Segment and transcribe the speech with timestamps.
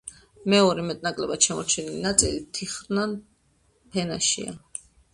[0.53, 3.17] მეორე, მეტნაკლებად შემორჩენილი ნაწილი თიხნარ
[3.93, 4.61] ფენაშია.